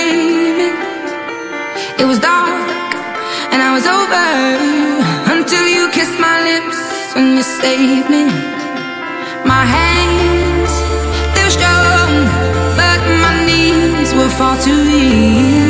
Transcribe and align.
craving. 0.00 0.76
It 2.00 2.06
was 2.10 2.18
dark 2.18 2.94
and 3.52 3.60
I 3.68 3.70
was 3.76 3.86
over 3.98 4.28
until 5.34 5.64
you 5.74 5.90
kissed 5.96 6.18
my 6.18 6.36
lips 6.48 6.80
and 7.16 7.26
you 7.36 7.42
saved 7.42 8.08
me. 8.08 8.24
My 9.52 9.64
hands, 9.76 10.72
they 11.34 11.42
were 11.46 11.56
strong, 11.60 12.12
but 12.80 13.00
my 13.24 13.34
knees 13.46 14.10
were 14.14 14.32
far 14.38 14.56
too 14.64 14.80
weak. 14.90 15.69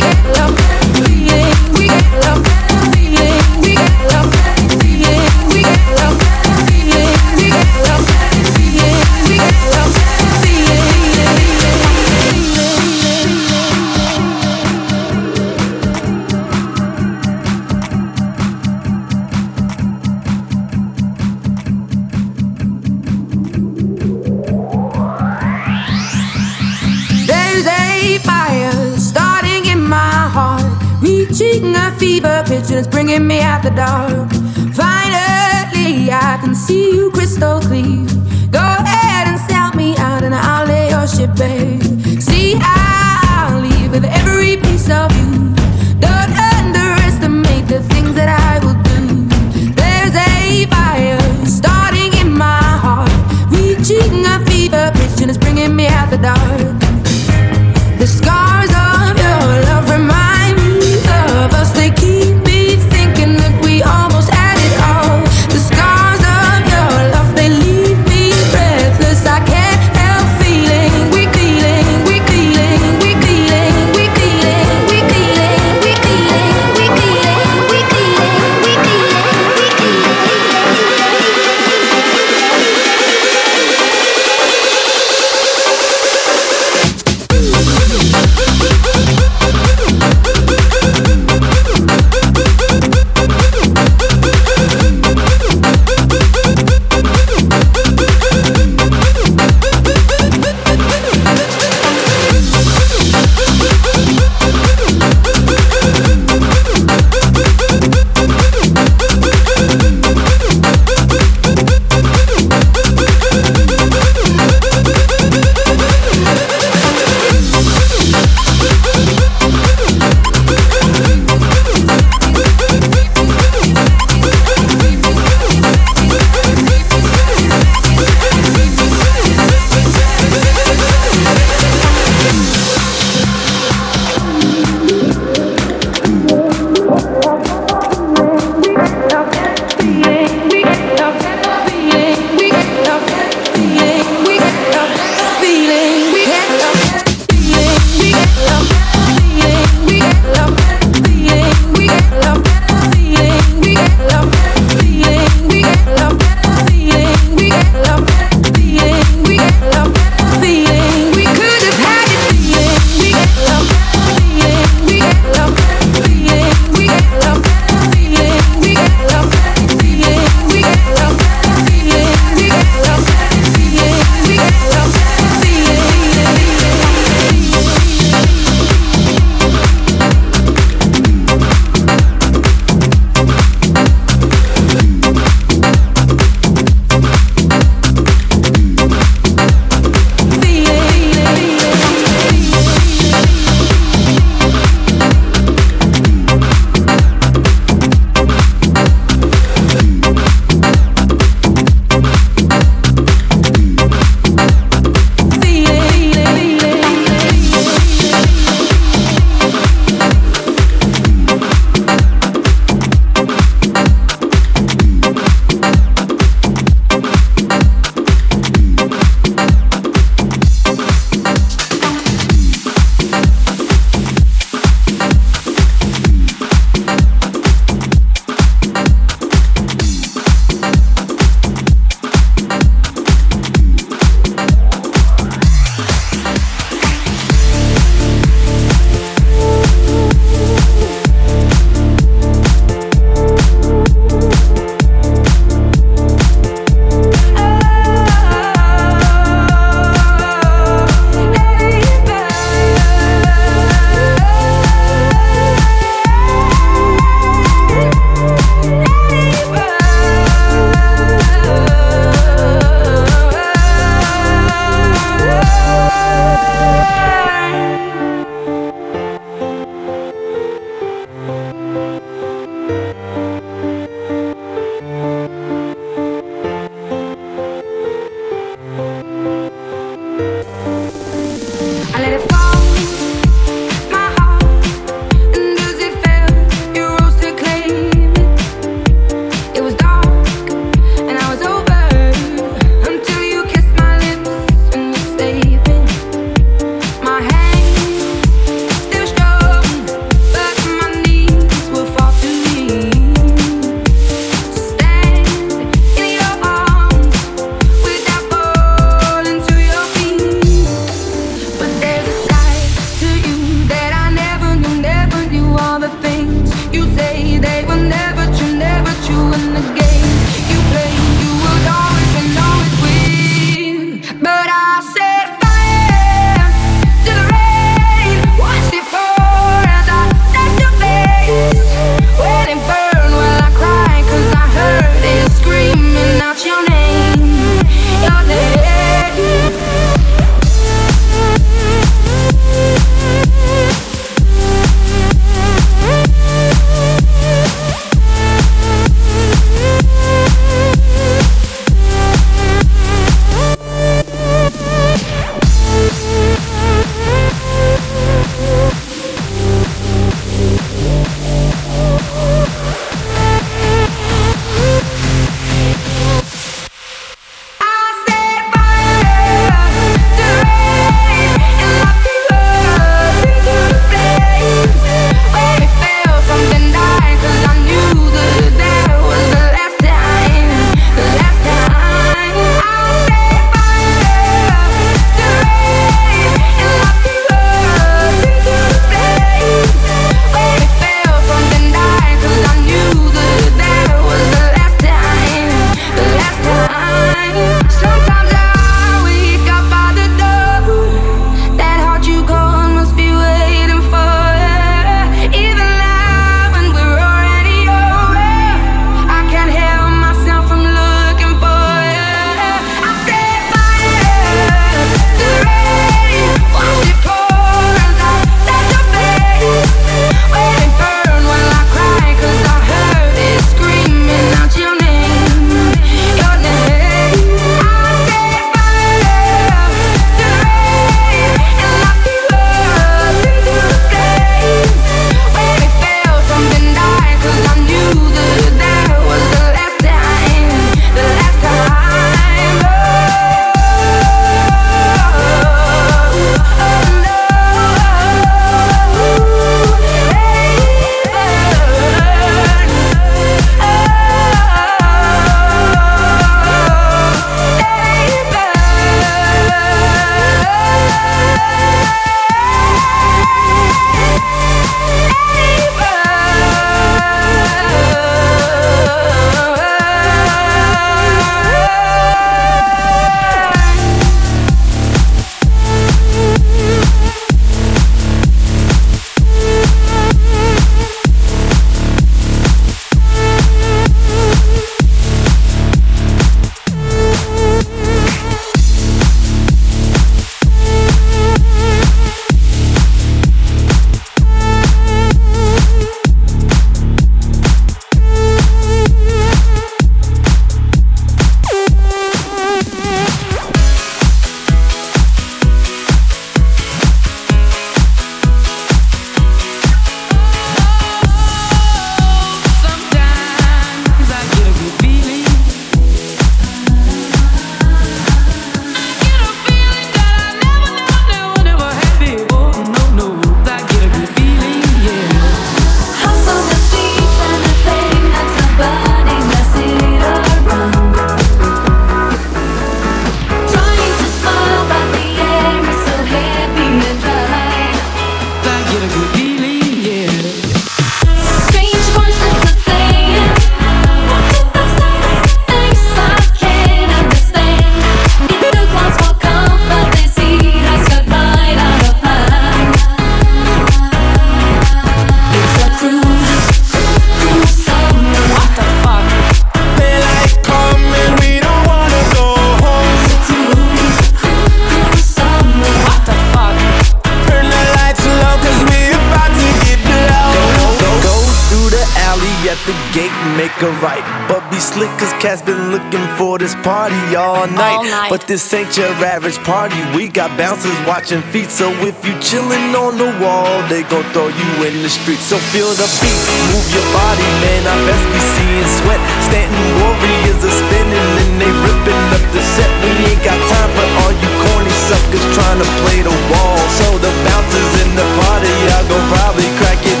This 578.31 578.47
ain't 578.55 578.71
your 578.79 578.87
average 579.03 579.35
party. 579.43 579.75
We 579.91 580.07
got 580.07 580.31
bouncers 580.39 580.71
watching 580.87 581.19
feet. 581.35 581.51
So 581.51 581.67
if 581.83 581.99
you 582.07 582.15
chillin' 582.23 582.71
on 582.71 582.95
the 582.95 583.11
wall, 583.19 583.51
they 583.67 583.83
gon' 583.83 584.07
throw 584.15 584.31
you 584.31 584.49
in 584.63 584.79
the 584.79 584.87
street. 584.87 585.19
So 585.19 585.35
feel 585.51 585.67
the 585.75 585.83
beat, 585.99 586.15
move 586.47 586.67
your 586.71 586.87
body, 586.95 587.27
man. 587.43 587.67
I 587.67 587.75
best 587.83 588.05
be 588.07 588.21
seeing 588.31 588.69
sweat. 588.79 589.01
Stanton 589.27 589.67
warriors 589.83 590.39
are 590.47 590.57
spinning 590.63 591.11
and 591.27 591.33
they 591.43 591.51
ripping 591.51 592.03
up 592.15 592.23
the 592.31 592.39
set. 592.55 592.71
We 592.79 593.11
ain't 593.11 593.19
got 593.19 593.35
time 593.35 593.71
for 593.75 593.87
all 593.99 594.13
you 594.15 594.31
corny 594.47 594.75
suckers 594.87 595.27
trying 595.35 595.59
to 595.59 595.67
play 595.83 595.99
the 595.99 596.15
wall. 596.31 596.55
So 596.79 596.87
the 597.03 597.11
bouncers 597.27 597.71
in 597.83 597.89
the 597.99 598.07
party, 598.23 598.51
y'all 598.63 598.87
gon' 598.87 599.07
probably 599.11 599.49
crack 599.59 599.79
your 599.83 600.00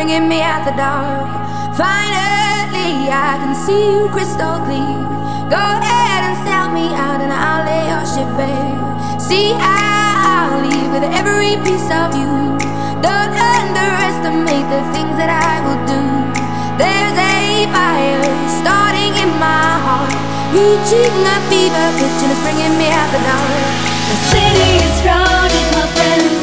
bringing 0.00 0.30
me 0.30 0.40
out 0.40 0.64
the 0.64 0.72
dark. 0.80 1.28
Finally, 1.76 3.12
I 3.12 3.36
can 3.36 3.52
see 3.52 4.00
you 4.00 4.08
crystal 4.08 4.56
clear. 4.64 4.96
Go 5.52 5.60
ahead 5.60 6.24
and 6.24 6.36
sell 6.40 6.72
me 6.72 6.88
out, 6.96 7.20
and 7.20 7.28
I'll 7.28 7.68
lay 7.68 7.84
your 7.92 8.04
shit 8.08 8.24
bare. 8.32 8.80
See, 9.20 9.52
I'll 9.60 10.56
leave 10.64 10.88
with 10.88 11.04
every 11.04 11.60
piece 11.68 11.84
of 11.92 12.16
you. 12.16 12.32
Don't 13.04 13.34
underestimate 13.52 14.64
the 14.72 14.80
things 14.96 15.20
that 15.20 15.28
I 15.28 15.60
will 15.68 15.82
do. 15.84 16.00
There's 16.80 17.16
a 17.20 17.68
fire 17.68 18.24
starting 18.56 19.12
in 19.20 19.30
my 19.36 19.68
heart, 19.84 20.16
reaching 20.56 21.12
a 21.12 21.36
fever 21.52 21.86
pitch, 22.00 22.20
and 22.24 22.32
it's 22.32 22.40
bringing 22.40 22.72
me 22.80 22.88
out 22.88 23.08
the 23.12 23.20
dark. 23.20 23.52
The 24.08 24.16
city 24.32 24.70
is 24.80 24.96
crowded, 25.04 25.66
my 25.76 25.84
friends 25.92 26.39